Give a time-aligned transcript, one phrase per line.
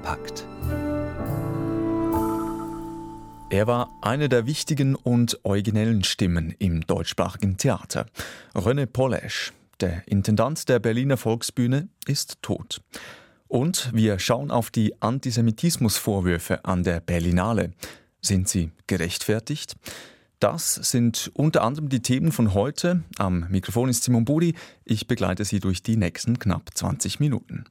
[0.00, 0.46] kompakt.
[3.50, 8.06] Er war eine der wichtigen und originellen Stimmen im deutschsprachigen Theater.
[8.54, 12.80] René Polesch, der Intendant der Berliner Volksbühne, ist tot.
[13.48, 17.72] Und wir schauen auf die Antisemitismusvorwürfe an der Berlinale.
[18.20, 19.74] Sind sie gerechtfertigt?
[20.38, 23.02] Das sind unter anderem die Themen von heute.
[23.18, 24.54] Am Mikrofon ist Simon Budi.
[24.84, 27.64] Ich begleite Sie durch die nächsten knapp 20 Minuten.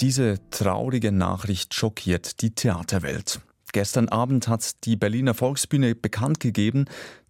[0.00, 3.40] Diese traurige Nachricht schockiert die Theaterwelt.
[3.72, 6.84] Gestern Abend hat die Berliner Volksbühne bekannt gegeben,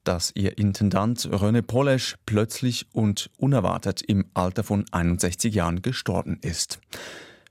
[0.04, 6.78] dass ihr Intendant René Polesch plötzlich und unerwartet im Alter von 61 Jahren gestorben ist.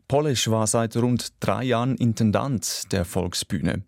[0.07, 3.81] Polesch war seit rund drei Jahren Intendant der Volksbühne.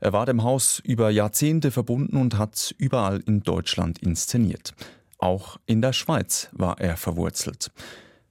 [0.00, 4.74] Er war dem Haus über Jahrzehnte verbunden und hat überall in Deutschland inszeniert.
[5.18, 7.70] Auch in der Schweiz war er verwurzelt.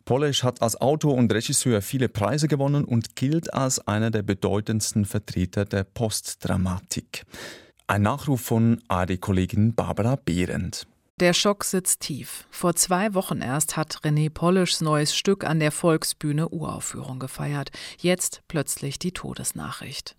[0.06, 5.06] Polesch hat als Autor und Regisseur viele Preise gewonnen und gilt als einer der bedeutendsten
[5.06, 7.24] Vertreter der Postdramatik.
[7.88, 10.88] Ein Nachruf von AD-Kollegin Barbara Behrendt.
[11.22, 12.48] Der Schock sitzt tief.
[12.50, 17.70] Vor zwei Wochen erst hat René Polischs neues Stück an der Volksbühne Uraufführung gefeiert.
[18.00, 20.16] Jetzt plötzlich die Todesnachricht.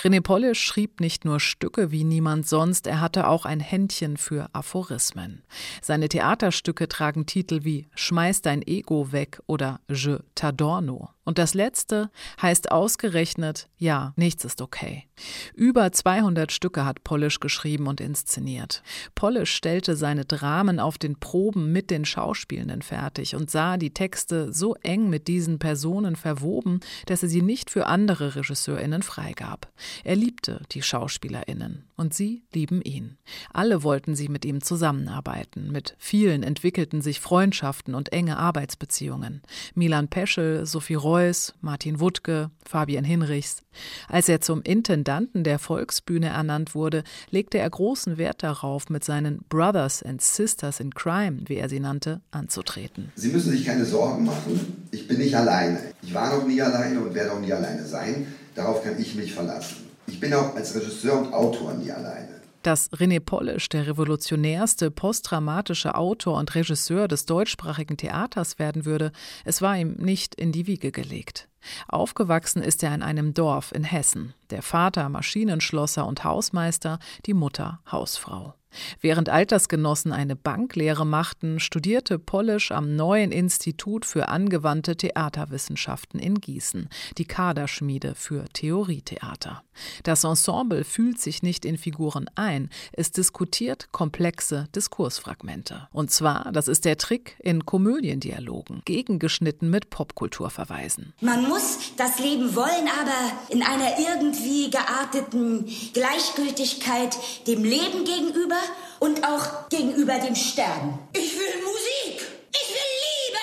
[0.00, 4.48] René Polisch schrieb nicht nur Stücke wie niemand sonst, er hatte auch ein Händchen für
[4.52, 5.42] Aphorismen.
[5.82, 11.13] Seine Theaterstücke tragen Titel wie Schmeiß dein Ego weg oder Je t'adorno.
[11.24, 15.06] Und das letzte heißt ausgerechnet, ja, nichts ist okay.
[15.54, 18.82] Über 200 Stücke hat Polish geschrieben und inszeniert.
[19.14, 24.52] Polish stellte seine Dramen auf den Proben mit den Schauspielenden fertig und sah die Texte
[24.52, 29.72] so eng mit diesen Personen verwoben, dass er sie nicht für andere RegisseurInnen freigab.
[30.02, 33.16] Er liebte die SchauspielerInnen und sie lieben ihn.
[33.52, 35.70] Alle wollten sie mit ihm zusammenarbeiten.
[35.70, 39.42] Mit vielen entwickelten sich Freundschaften und enge Arbeitsbeziehungen.
[39.74, 43.62] Milan Peschel, Sophie Roll, Reuss, Martin Wuttke, Fabian Hinrichs.
[44.08, 49.38] Als er zum Intendanten der Volksbühne ernannt wurde, legte er großen Wert darauf, mit seinen
[49.48, 53.12] Brothers and Sisters in Crime, wie er sie nannte, anzutreten.
[53.14, 54.88] Sie müssen sich keine Sorgen machen.
[54.90, 55.78] Ich bin nicht alleine.
[56.02, 58.26] Ich war noch nie alleine und werde auch nie alleine sein.
[58.56, 59.84] Darauf kann ich mich verlassen.
[60.08, 62.33] Ich bin auch als Regisseur und Autor nie alleine.
[62.64, 69.12] Dass René Polisch der revolutionärste postdramatische Autor und Regisseur des deutschsprachigen Theaters werden würde,
[69.44, 71.50] es war ihm nicht in die Wiege gelegt.
[71.88, 74.32] Aufgewachsen ist er in einem Dorf in Hessen.
[74.48, 78.54] Der Vater Maschinenschlosser und Hausmeister, die Mutter Hausfrau.
[79.00, 86.88] Während Altersgenossen eine Banklehre machten, studierte Polisch am neuen Institut für angewandte Theaterwissenschaften in Gießen,
[87.18, 89.62] die Kaderschmiede für Theorietheater.
[90.02, 95.88] Das Ensemble fühlt sich nicht in Figuren ein, es diskutiert komplexe Diskursfragmente.
[95.92, 101.12] Und zwar, das ist der Trick, in Komödiendialogen, gegengeschnitten mit Popkulturverweisen.
[101.20, 108.56] Man muss das Leben wollen, aber in einer irgendwie gearteten Gleichgültigkeit dem Leben gegenüber
[109.00, 110.98] und auch gegenüber dem Sterben.
[111.12, 112.26] Ich will Musik.
[112.52, 113.42] Ich will Liebe.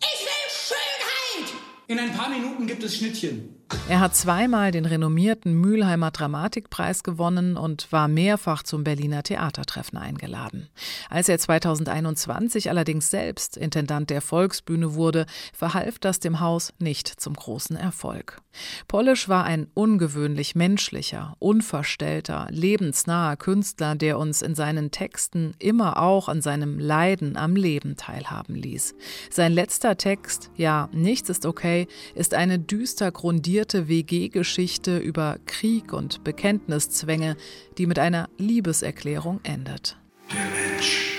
[0.00, 1.54] Ich will Schönheit.
[1.86, 3.63] In ein paar Minuten gibt es Schnittchen.
[3.86, 10.68] Er hat zweimal den renommierten Mülheimer Dramatikpreis gewonnen und war mehrfach zum Berliner Theatertreffen eingeladen.
[11.10, 17.34] Als er 2021 allerdings selbst Intendant der Volksbühne wurde, verhalf das dem Haus nicht zum
[17.34, 18.40] großen Erfolg.
[18.88, 26.28] Polisch war ein ungewöhnlich menschlicher, unverstellter, lebensnaher Künstler, der uns in seinen Texten immer auch
[26.28, 28.94] an seinem Leiden am Leben teilhaben ließ.
[29.28, 35.92] Sein letzter Text, ja, nichts ist okay, ist eine düster grundierte komplizierte WG-Geschichte über Krieg
[35.92, 37.36] und Bekenntniszwänge,
[37.78, 39.96] die mit einer Liebeserklärung endet.
[40.30, 41.16] Der Mensch.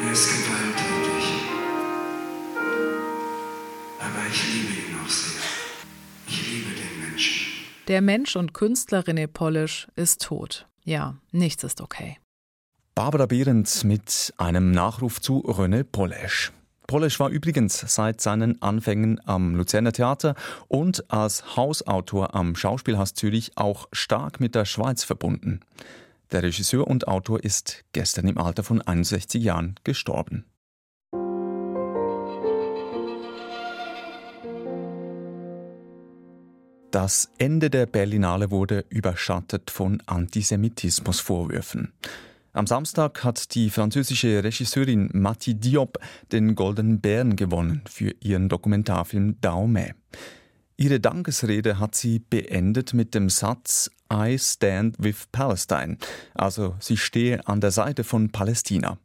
[0.00, 1.24] Er ist gewalttätig.
[3.98, 5.42] Aber ich liebe ihn auch sehr.
[6.28, 7.46] Ich liebe den Menschen.
[7.88, 10.68] Der Mensch und Künstler René Polisch ist tot.
[10.84, 12.16] Ja, nichts ist okay.
[12.94, 16.52] Barbara Behrens mit einem Nachruf zu René Polesch.
[16.88, 20.34] Polisch war übrigens seit seinen Anfängen am Luzerner Theater
[20.68, 25.60] und als Hausautor am Schauspielhaus Zürich auch stark mit der Schweiz verbunden.
[26.32, 30.46] Der Regisseur und Autor ist gestern im Alter von 61 Jahren gestorben.
[36.90, 41.92] Das Ende der Berlinale wurde überschattet von Antisemitismusvorwürfen.
[42.58, 45.96] Am Samstag hat die französische Regisseurin Mati Diop
[46.32, 49.94] den Goldenen Bären gewonnen für ihren Dokumentarfilm Daume.
[50.76, 55.98] Ihre Dankesrede hat sie beendet mit dem Satz I stand with Palestine,
[56.34, 58.98] also sie stehe an der Seite von Palästina.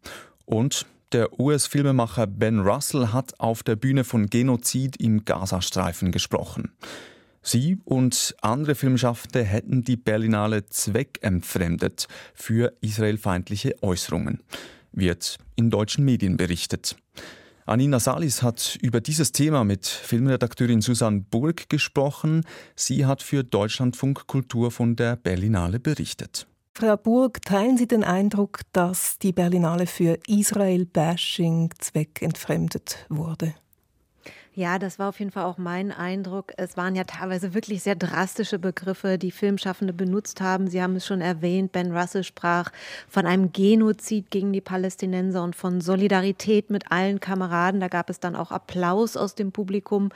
[0.46, 6.72] Und Der US-Filmemacher Ben Russell hat auf der Bühne von Genozid im Gazastreifen gesprochen.
[7.44, 14.40] Sie und andere Filmschaffende hätten die Berlinale zweckentfremdet für israelfeindliche Äußerungen,
[14.94, 16.95] wird in deutschen Medien berichtet.
[17.66, 22.45] Anina Salis hat über dieses Thema mit Filmredakteurin Susanne Burg gesprochen.
[22.75, 26.48] Sie hat für Deutschlandfunk Kultur von der Berlinale berichtet.
[26.75, 33.54] Frau Burg, teilen Sie den Eindruck, dass die Berlinale für Israel-Bashing zweckentfremdet wurde?
[34.56, 36.54] Ja, das war auf jeden Fall auch mein Eindruck.
[36.58, 40.68] Es waren ja teilweise wirklich sehr drastische Begriffe, die Filmschaffende benutzt haben.
[40.68, 42.72] Sie haben es schon erwähnt, Ben Russell sprach
[43.10, 47.80] von einem Genozid gegen die Palästinenser und von Solidarität mit allen Kameraden.
[47.80, 50.10] Da gab es dann auch Applaus aus dem Publikum.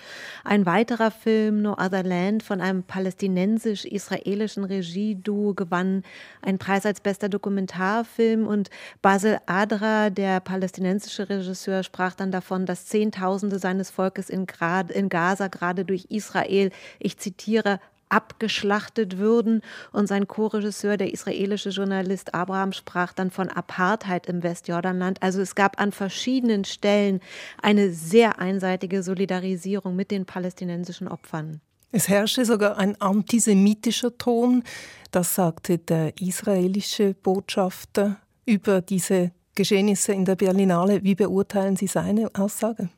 [0.44, 6.04] Ein weiterer Film, No Other Land, von einem palästinensisch-israelischen Regieduo gewann
[6.44, 8.70] einen Preis als bester Dokumentarfilm und
[9.02, 14.48] Basel Adra, der palästinensische Regisseur, sprach dann davon, dass Zehntausende seines Volkes in,
[14.94, 17.80] in Gaza gerade durch Israel, ich zitiere,
[18.10, 19.62] abgeschlachtet würden.
[19.92, 25.22] Und sein Co-Regisseur, der israelische Journalist Abraham, sprach dann von Apartheid im Westjordanland.
[25.22, 27.22] Also es gab an verschiedenen Stellen
[27.62, 31.62] eine sehr einseitige Solidarisierung mit den palästinensischen Opfern.
[31.92, 34.64] Es herrsche sogar ein antisemitischer Ton,
[35.12, 41.04] das sagte der israelische Botschafter über diese Geschehnisse in der Berlinale.
[41.04, 42.90] Wie beurteilen Sie seine Aussage?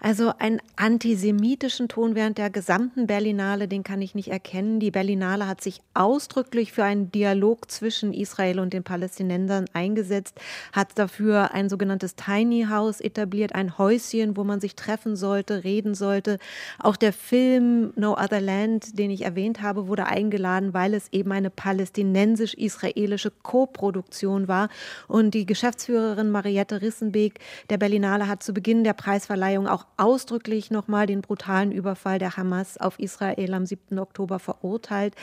[0.00, 4.78] Also einen antisemitischen Ton während der gesamten Berlinale, den kann ich nicht erkennen.
[4.78, 10.38] Die Berlinale hat sich ausdrücklich für einen Dialog zwischen Israel und den Palästinensern eingesetzt,
[10.72, 15.94] hat dafür ein sogenanntes Tiny House etabliert, ein Häuschen, wo man sich treffen sollte, reden
[15.94, 16.38] sollte.
[16.78, 21.32] Auch der Film No Other Land, den ich erwähnt habe, wurde eingeladen, weil es eben
[21.32, 24.68] eine palästinensisch-israelische Koproduktion war.
[25.08, 27.40] Und die Geschäftsführerin Mariette Rissenbeek
[27.70, 32.76] der Berlinale hat zu Beginn der Preisverleihung auch ausdrücklich nochmal den brutalen Überfall der Hamas
[32.76, 33.98] auf Israel am 7.
[33.98, 35.14] Oktober verurteilt.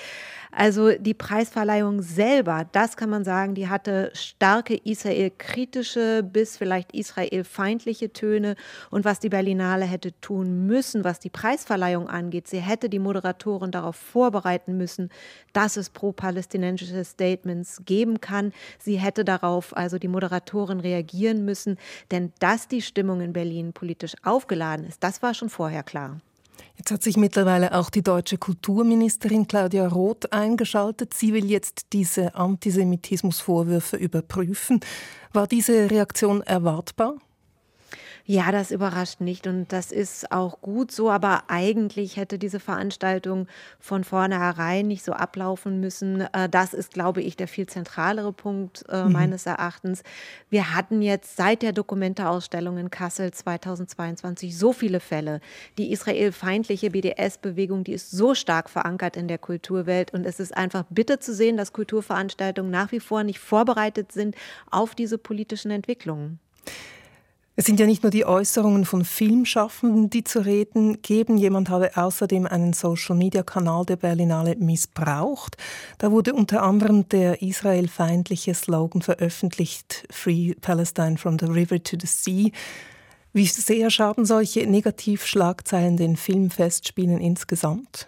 [0.52, 8.14] Also die Preisverleihung selber, das kann man sagen, die hatte starke Israel-kritische bis vielleicht Israel-feindliche
[8.14, 8.56] Töne.
[8.90, 13.72] Und was die Berlinale hätte tun müssen, was die Preisverleihung angeht, sie hätte die Moderatoren
[13.72, 15.10] darauf vorbereiten müssen,
[15.54, 18.54] dass es pro-palästinensische Statements geben kann.
[18.80, 21.78] Sie hätte darauf also die Moderatoren reagieren müssen,
[22.10, 25.04] denn dass die Stimmung in Berlin politisch aufgeladen aufgeladen ist.
[25.04, 26.20] Das war schon vorher klar.
[26.76, 31.14] Jetzt hat sich mittlerweile auch die deutsche Kulturministerin Claudia Roth eingeschaltet.
[31.14, 34.80] Sie will jetzt diese Antisemitismusvorwürfe überprüfen.
[35.34, 37.16] War diese Reaktion erwartbar?
[38.26, 43.48] Ja, das überrascht nicht und das ist auch gut so, aber eigentlich hätte diese Veranstaltung
[43.82, 46.22] von vornherein nicht so ablaufen müssen.
[46.32, 49.12] Äh, das ist, glaube ich, der viel zentralere Punkt äh, mhm.
[49.12, 50.04] meines Erachtens.
[50.50, 55.42] Wir hatten jetzt seit der Dokumenteausstellung in Kassel 2022 so viele Fälle.
[55.78, 60.86] Die israelfeindliche BDS-Bewegung, die ist so stark verankert in der Kulturwelt und es ist einfach
[60.90, 64.36] bitter zu sehen, dass Kulturveranstaltungen nach wie vor nicht vorbereitet sind
[64.72, 66.40] auf diese politischen Entwicklungen.
[67.56, 71.38] Es sind ja nicht nur die Äußerungen von Filmschaffenden, die zu reden geben.
[71.38, 75.58] Jemand habe außerdem einen Social-Media-Kanal der Berlinale missbraucht.
[76.00, 82.08] Da wurde unter anderem der israelfeindliche Slogan veröffentlicht, Free Palestine from the River to the
[82.08, 82.50] Sea.
[83.34, 88.08] Wie sehr schaden solche Negativschlagzeilen den Filmfestspielen insgesamt?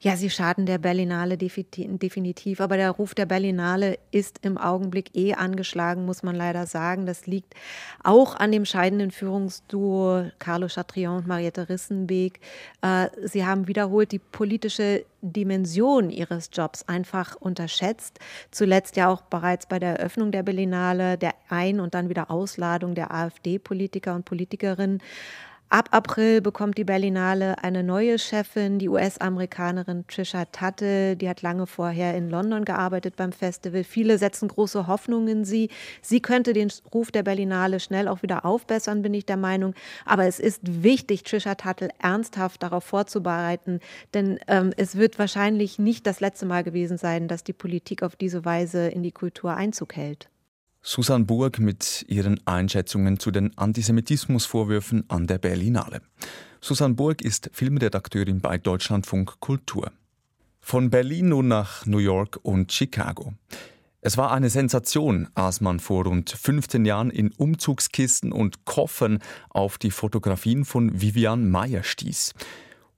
[0.00, 5.34] Ja, sie schaden der Berlinale definitiv, aber der Ruf der Berlinale ist im Augenblick eh
[5.34, 7.06] angeschlagen, muss man leider sagen.
[7.06, 7.54] Das liegt
[8.04, 12.40] auch an dem scheidenden Führungsduo Carlo Chatrion und Mariette Rissenbeek.
[12.82, 18.18] Äh, sie haben wiederholt die politische Dimension ihres Jobs einfach unterschätzt.
[18.50, 22.94] Zuletzt ja auch bereits bei der Eröffnung der Berlinale, der Ein- und dann wieder Ausladung
[22.94, 25.00] der AfD-Politiker und Politikerinnen.
[25.68, 31.16] Ab April bekommt die Berlinale eine neue Chefin, die US-Amerikanerin Trisha Tuttle.
[31.16, 33.82] Die hat lange vorher in London gearbeitet beim Festival.
[33.82, 35.68] Viele setzen große Hoffnungen in sie.
[36.02, 39.74] Sie könnte den Ruf der Berlinale schnell auch wieder aufbessern, bin ich der Meinung.
[40.04, 43.80] Aber es ist wichtig, Trisha Tuttle ernsthaft darauf vorzubereiten,
[44.14, 48.14] denn ähm, es wird wahrscheinlich nicht das letzte Mal gewesen sein, dass die Politik auf
[48.14, 50.28] diese Weise in die Kultur Einzug hält.
[50.88, 56.00] Susan Burg mit ihren Einschätzungen zu den Antisemitismusvorwürfen an der Berlinale.
[56.60, 59.90] Susan Burg ist Filmredakteurin bei Deutschlandfunk Kultur.
[60.60, 63.34] Von Berlin nun nach New York und Chicago.
[64.00, 69.18] Es war eine Sensation, als man vor rund 15 Jahren in Umzugskisten und Koffern
[69.50, 72.32] auf die Fotografien von Vivian Mayer stieß.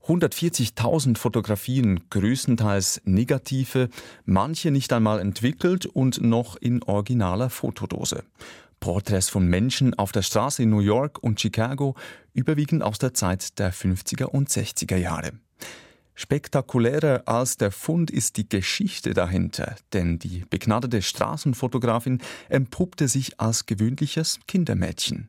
[0.09, 3.91] 140.000 Fotografien, größtenteils negative,
[4.25, 8.25] manche nicht einmal entwickelt und noch in originaler Fotodose.
[8.81, 11.95] Porträts von Menschen auf der Straße in New York und Chicago,
[12.33, 15.33] überwiegend aus der Zeit der 50er und 60er Jahre.
[16.15, 23.67] Spektakulärer als der Fund ist die Geschichte dahinter, denn die begnadete Straßenfotografin empuppte sich als
[23.67, 25.29] gewöhnliches Kindermädchen.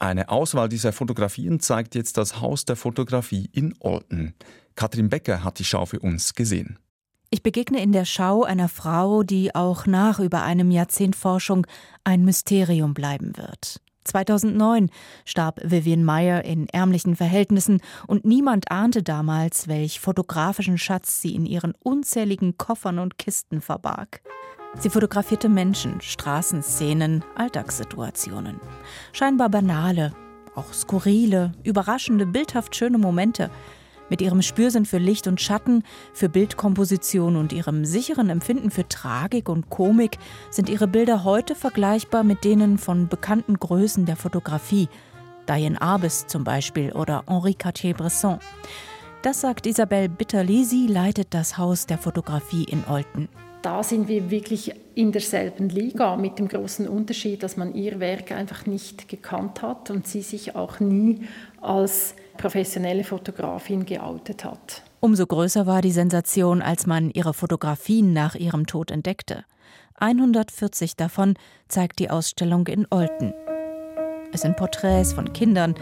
[0.00, 4.34] Eine Auswahl dieser Fotografien zeigt jetzt das Haus der Fotografie in Olten.
[4.76, 6.78] Katrin Becker hat die Schau für uns gesehen.
[7.30, 11.66] Ich begegne in der Schau einer Frau, die auch nach über einem Jahrzehnt Forschung
[12.04, 13.80] ein Mysterium bleiben wird.
[14.04, 14.90] 2009
[15.24, 21.44] starb Vivian Meyer in ärmlichen Verhältnissen und niemand ahnte damals, welch fotografischen Schatz sie in
[21.44, 24.22] ihren unzähligen Koffern und Kisten verbarg.
[24.80, 28.60] Sie fotografierte Menschen, Straßenszenen, Alltagssituationen.
[29.12, 30.12] Scheinbar banale,
[30.54, 33.50] auch skurrile, überraschende, bildhaft schöne Momente,
[34.08, 35.82] mit ihrem Spürsinn für Licht und Schatten,
[36.12, 40.18] für Bildkomposition und ihrem sicheren Empfinden für Tragik und Komik
[40.50, 44.88] sind ihre Bilder heute vergleichbar mit denen von bekannten Größen der Fotografie,
[45.48, 48.38] Diane Arbus zum Beispiel oder Henri Cartier-Bresson.
[49.22, 53.28] Das sagt Isabelle Bitterli, sie leitet das Haus der Fotografie in Olten.
[53.62, 58.30] Da sind wir wirklich in derselben Liga mit dem großen Unterschied, dass man ihr Werk
[58.30, 61.22] einfach nicht gekannt hat und sie sich auch nie
[61.60, 64.82] als professionelle Fotografin geoutet hat.
[65.00, 69.44] Umso größer war die Sensation, als man ihre Fotografien nach ihrem Tod entdeckte.
[69.96, 71.34] 140 davon
[71.66, 73.34] zeigt die Ausstellung in Olten.
[74.32, 75.74] Es sind Porträts von Kindern,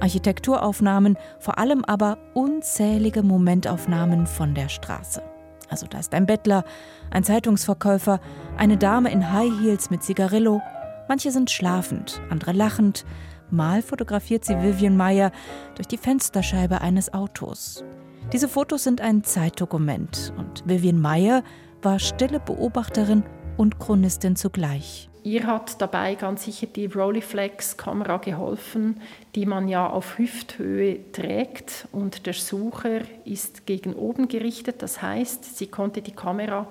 [0.00, 5.22] Architekturaufnahmen, vor allem aber unzählige Momentaufnahmen von der Straße.
[5.70, 6.64] Also da ist ein Bettler,
[7.10, 8.20] ein Zeitungsverkäufer,
[8.56, 10.60] eine Dame in High Heels mit Zigarillo.
[11.08, 13.04] Manche sind schlafend, andere lachend,
[13.50, 15.32] Mal fotografiert sie Vivian Meyer
[15.74, 17.84] durch die Fensterscheibe eines Autos.
[18.32, 21.42] Diese Fotos sind ein Zeitdokument und Vivian Meyer
[21.82, 23.24] war stille Beobachterin
[23.56, 25.09] und Chronistin zugleich.
[25.22, 29.00] Ihr hat dabei ganz sicher die Rolleiflex-Kamera geholfen,
[29.34, 34.82] die man ja auf Hüfthöhe trägt und der Sucher ist gegen oben gerichtet.
[34.82, 36.68] Das heißt, sie konnte die Kamera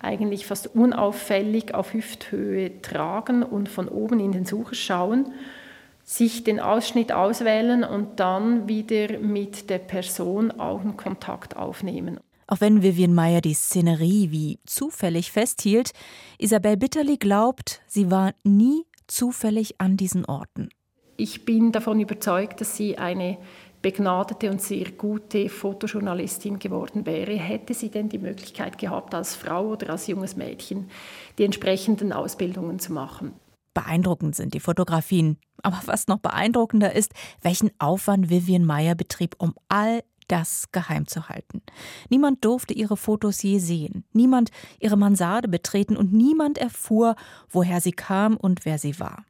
[0.00, 5.32] eigentlich fast unauffällig auf Hüfthöhe tragen und von oben in den Sucher schauen
[6.08, 12.18] sich den Ausschnitt auswählen und dann wieder mit der Person Augenkontakt aufnehmen.
[12.50, 15.92] Auch wenn Vivian Meyer die Szenerie wie zufällig festhielt,
[16.38, 20.70] Isabel Bitterli glaubt, sie war nie zufällig an diesen Orten.
[21.18, 23.36] Ich bin davon überzeugt, dass sie eine
[23.82, 29.68] begnadete und sehr gute Fotojournalistin geworden wäre, hätte sie denn die Möglichkeit gehabt, als Frau
[29.68, 30.90] oder als junges Mädchen
[31.36, 33.34] die entsprechenden Ausbildungen zu machen.
[33.74, 35.36] Beeindruckend sind die Fotografien.
[35.62, 37.12] Aber was noch beeindruckender ist,
[37.42, 41.62] welchen Aufwand Vivian Meyer betrieb, um all das geheim zu halten.
[42.08, 47.16] Niemand durfte ihre Fotos je sehen, niemand ihre Mansarde betreten und niemand erfuhr,
[47.50, 49.24] woher sie kam und wer sie war.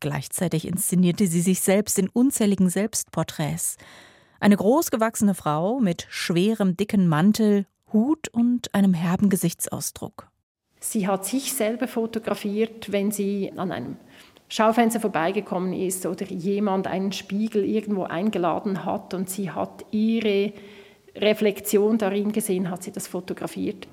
[0.00, 3.76] Gleichzeitig inszenierte sie sich selbst in unzähligen Selbstporträts.
[4.40, 10.28] Eine großgewachsene Frau mit schwerem, dicken Mantel, Hut und einem herben Gesichtsausdruck.
[10.80, 13.96] Sie hat sich selber fotografiert, wenn sie an einem
[14.48, 20.52] Schaufenster vorbeigekommen ist oder jemand einen Spiegel irgendwo eingeladen hat und sie hat ihre
[21.14, 23.86] Reflexion darin gesehen, hat sie das fotografiert.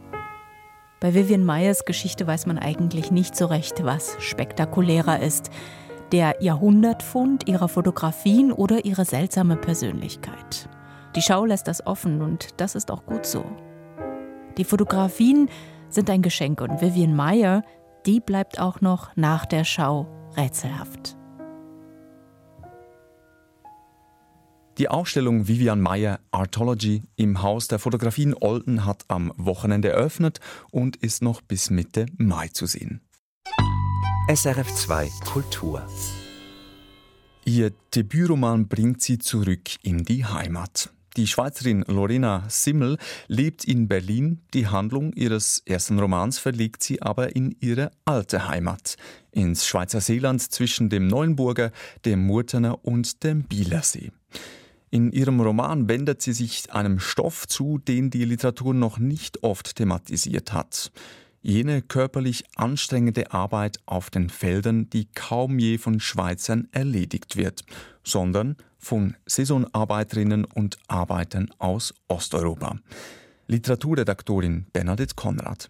[1.01, 5.51] Bei Vivian Meyers Geschichte weiß man eigentlich nicht so recht, was spektakulärer ist.
[6.13, 10.69] Der Jahrhundertfund ihrer Fotografien oder ihre seltsame Persönlichkeit.
[11.15, 13.43] Die Schau lässt das offen und das ist auch gut so.
[14.57, 15.49] Die Fotografien
[15.89, 17.63] sind ein Geschenk und Vivian Meyer,
[18.05, 21.15] die bleibt auch noch nach der Schau rätselhaft.
[24.77, 30.41] Die Ausstellung Vivian Meyer Artology im Haus der Fotografie in Olten hat am Wochenende eröffnet
[30.69, 32.99] und ist noch bis Mitte Mai zu sehen.
[34.27, 35.87] SRF 2 Kultur
[37.45, 40.89] Ihr Debütroman bringt sie zurück in die Heimat.
[41.15, 44.41] Die Schweizerin Lorena Simmel lebt in Berlin.
[44.53, 48.97] Die Handlung ihres ersten Romans verlegt sie aber in ihre alte Heimat,
[49.35, 51.71] ins Schweizer Seeland zwischen dem Neuenburger,
[52.05, 54.11] dem Murtener und dem Bielersee.
[54.89, 59.75] In ihrem Roman wendet sie sich einem Stoff zu, den die Literatur noch nicht oft
[59.75, 60.91] thematisiert hat.
[61.41, 67.65] Jene körperlich anstrengende Arbeit auf den Feldern, die kaum je von Schweizern erledigt wird,
[68.03, 72.79] sondern von Saisonarbeiterinnen und Arbeitern aus Osteuropa.
[73.47, 75.69] Literaturredaktorin Bernadette Konrad.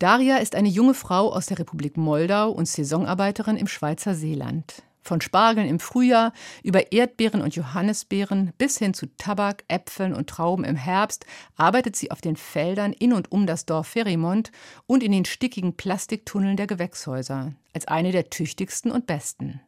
[0.00, 4.82] Daria ist eine junge Frau aus der Republik Moldau und Saisonarbeiterin im Schweizer Seeland.
[5.02, 10.64] Von Spargeln im Frühjahr über Erdbeeren und Johannisbeeren bis hin zu Tabak, Äpfeln und Trauben
[10.64, 14.52] im Herbst arbeitet sie auf den Feldern in und um das Dorf Ferrimont
[14.86, 19.60] und in den stickigen Plastiktunneln der Gewächshäuser, als eine der tüchtigsten und besten.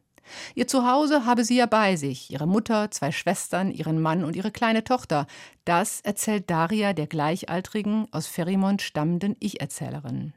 [0.55, 4.51] Ihr Zuhause habe sie ja bei sich, ihre Mutter, zwei Schwestern, ihren Mann und ihre
[4.51, 5.27] kleine Tochter.
[5.65, 10.33] Das erzählt Daria der gleichaltrigen, aus Ferrimont stammenden Ich-Erzählerin.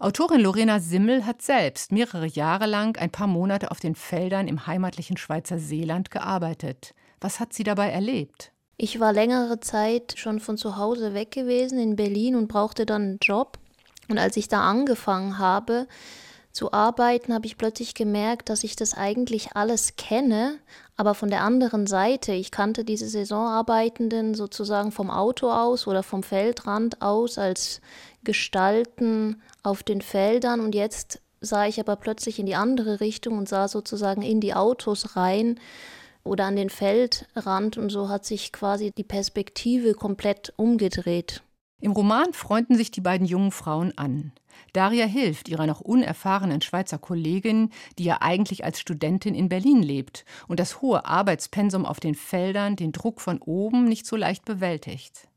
[0.00, 4.66] Autorin Lorena Simmel hat selbst mehrere Jahre lang ein paar Monate auf den Feldern im
[4.66, 6.94] heimatlichen Schweizer Seeland gearbeitet.
[7.20, 8.52] Was hat sie dabei erlebt?
[8.76, 13.02] Ich war längere Zeit schon von zu Hause weg gewesen in Berlin und brauchte dann
[13.02, 13.58] einen Job.
[14.08, 15.86] Und als ich da angefangen habe,
[16.54, 20.58] zu arbeiten, habe ich plötzlich gemerkt, dass ich das eigentlich alles kenne,
[20.96, 22.32] aber von der anderen Seite.
[22.32, 27.80] Ich kannte diese Saisonarbeitenden sozusagen vom Auto aus oder vom Feldrand aus als
[28.22, 33.48] Gestalten auf den Feldern und jetzt sah ich aber plötzlich in die andere Richtung und
[33.48, 35.58] sah sozusagen in die Autos rein
[36.22, 41.42] oder an den Feldrand und so hat sich quasi die Perspektive komplett umgedreht.
[41.80, 44.32] Im Roman freunden sich die beiden jungen Frauen an.
[44.72, 50.24] Daria hilft ihrer noch unerfahrenen Schweizer Kollegin, die ja eigentlich als Studentin in Berlin lebt
[50.48, 55.28] und das hohe Arbeitspensum auf den Feldern den Druck von oben nicht so leicht bewältigt.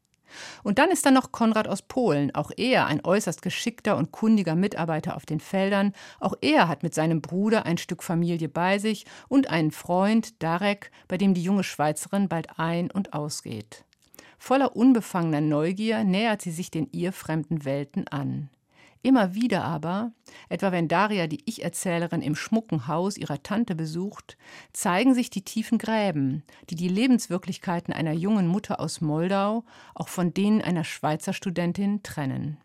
[0.63, 4.55] Und dann ist da noch Konrad aus Polen, auch er ein äußerst geschickter und kundiger
[4.55, 9.05] Mitarbeiter auf den Feldern, auch er hat mit seinem Bruder ein Stück Familie bei sich
[9.27, 13.86] und einen Freund, Darek, bei dem die junge Schweizerin bald ein- und ausgeht.
[14.38, 18.50] Voller unbefangener Neugier nähert sie sich den ihr fremden Welten an.
[19.08, 20.12] Immer wieder aber,
[20.50, 24.36] etwa wenn Daria die Ich-Erzählerin im schmucken Haus ihrer Tante besucht,
[24.74, 29.64] zeigen sich die tiefen Gräben, die die Lebenswirklichkeiten einer jungen Mutter aus Moldau
[29.96, 32.58] auch von denen einer Schweizer Studentin trennen.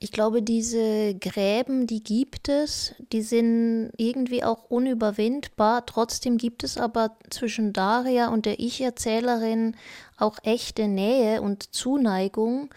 [0.00, 5.86] Ich glaube, diese Gräben, die gibt es, die sind irgendwie auch unüberwindbar.
[5.86, 9.76] Trotzdem gibt es aber zwischen Daria und der Ich-Erzählerin
[10.16, 12.74] auch echte Nähe und Zuneigung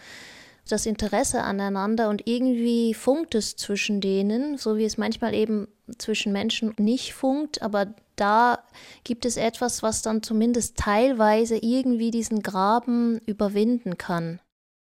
[0.68, 6.32] das Interesse aneinander und irgendwie funkt es zwischen denen, so wie es manchmal eben zwischen
[6.32, 8.60] Menschen nicht funkt, aber da
[9.04, 14.40] gibt es etwas, was dann zumindest teilweise irgendwie diesen Graben überwinden kann.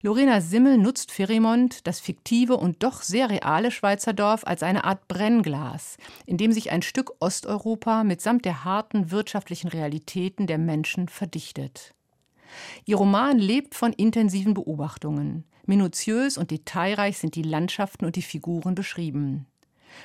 [0.03, 5.09] Lorena Simmel nutzt Ferimont, das fiktive und doch sehr reale Schweizer Dorf, als eine Art
[5.09, 11.95] Brennglas, in dem sich ein Stück Osteuropa mitsamt der harten wirtschaftlichen Realitäten der Menschen verdichtet.
[12.85, 15.45] Ihr Roman lebt von intensiven Beobachtungen.
[15.67, 19.47] Minutiös und detailreich sind die Landschaften und die Figuren beschrieben.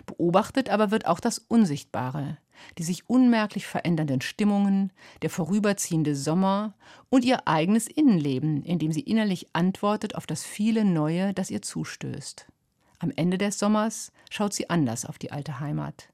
[0.05, 2.37] Beobachtet aber wird auch das Unsichtbare,
[2.77, 6.73] die sich unmerklich verändernden Stimmungen, der vorüberziehende Sommer
[7.09, 11.61] und ihr eigenes Innenleben, in dem sie innerlich antwortet auf das viele Neue, das ihr
[11.61, 12.47] zustößt.
[12.99, 16.09] Am Ende des Sommers schaut sie anders auf die alte Heimat.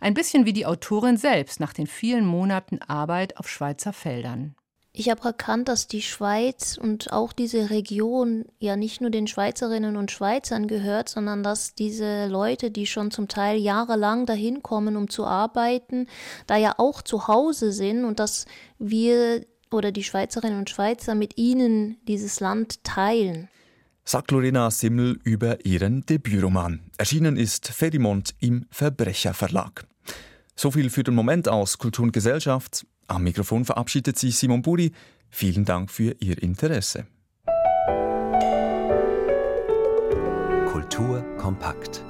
[0.00, 4.54] Ein bisschen wie die Autorin selbst nach den vielen Monaten Arbeit auf Schweizer Feldern.
[4.96, 9.96] Ich habe erkannt, dass die Schweiz und auch diese Region ja nicht nur den Schweizerinnen
[9.96, 15.10] und Schweizern gehört, sondern dass diese Leute, die schon zum Teil jahrelang dahin kommen, um
[15.10, 16.06] zu arbeiten,
[16.46, 18.46] da ja auch zu Hause sind und dass
[18.78, 23.48] wir oder die Schweizerinnen und Schweizer mit ihnen dieses Land teilen.
[24.04, 26.92] Sagt Lorena Simmel über ihren Debütroman.
[26.98, 29.88] Erschienen ist Ferimont im Verbrecherverlag.
[30.54, 32.86] So viel für den Moment aus Kultur und Gesellschaft.
[33.06, 34.92] Am Mikrofon verabschiedet sich Simon Buri.
[35.30, 37.06] Vielen Dank für Ihr Interesse.
[40.70, 42.02] Kultur kompakt.